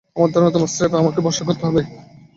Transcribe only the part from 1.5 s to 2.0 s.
হবে।